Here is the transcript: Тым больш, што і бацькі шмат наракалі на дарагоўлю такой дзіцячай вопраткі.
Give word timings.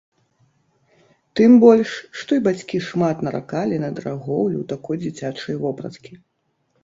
Тым 1.39 1.51
больш, 1.65 1.91
што 2.21 2.29
і 2.39 2.43
бацькі 2.47 2.77
шмат 2.87 3.17
наракалі 3.29 3.75
на 3.85 3.89
дарагоўлю 3.99 4.61
такой 4.73 4.95
дзіцячай 5.03 5.55
вопраткі. 5.67 6.13